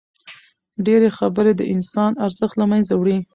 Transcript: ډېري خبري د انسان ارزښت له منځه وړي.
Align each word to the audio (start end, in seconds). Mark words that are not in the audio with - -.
ډېري 0.85 1.09
خبري 1.17 1.51
د 1.55 1.61
انسان 1.73 2.11
ارزښت 2.25 2.55
له 2.57 2.65
منځه 2.71 2.93
وړي. 2.95 3.17